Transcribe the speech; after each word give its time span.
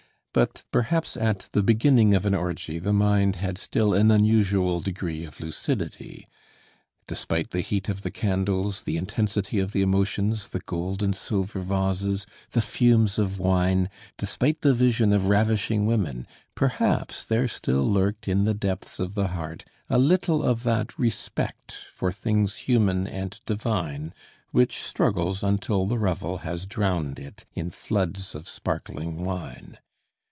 But 0.33 0.63
perhaps 0.71 1.17
at 1.17 1.49
the 1.51 1.61
beginning 1.61 2.13
of 2.13 2.25
an 2.25 2.33
orgy 2.33 2.79
the 2.79 2.93
mind 2.93 3.35
had 3.35 3.57
still 3.57 3.93
an 3.93 4.11
unusual 4.11 4.79
degree 4.79 5.25
of 5.25 5.41
lucidity. 5.41 6.25
Despite 7.05 7.49
the 7.51 7.59
heat 7.59 7.89
of 7.89 7.99
the 8.01 8.11
candles, 8.11 8.83
the 8.85 8.95
intensity 8.95 9.59
of 9.59 9.73
the 9.73 9.81
emotions, 9.81 10.47
the 10.47 10.61
gold 10.61 11.03
and 11.03 11.13
silver 11.13 11.59
vases, 11.59 12.25
the 12.51 12.61
fumes 12.61 13.19
of 13.19 13.39
wine, 13.39 13.89
despite 14.17 14.61
the 14.61 14.73
vision 14.73 15.11
of 15.11 15.27
ravishing 15.27 15.85
women, 15.85 16.25
perhaps 16.55 17.25
there 17.25 17.49
still 17.49 17.83
lurked 17.83 18.25
in 18.25 18.45
the 18.45 18.53
depths 18.53 19.01
of 19.01 19.15
the 19.15 19.27
heart 19.27 19.65
a 19.89 19.97
little 19.97 20.43
of 20.43 20.63
that 20.63 20.97
respect 20.97 21.75
for 21.93 22.09
things 22.09 22.55
human 22.55 23.05
and 23.05 23.41
divine 23.45 24.13
which 24.51 24.81
struggles 24.81 25.43
until 25.43 25.85
the 25.85 25.99
revel 25.99 26.37
has 26.37 26.65
drowned 26.65 27.19
it 27.19 27.43
in 27.53 27.69
floods 27.69 28.33
of 28.33 28.47
sparkling 28.47 29.25
wine. 29.25 29.77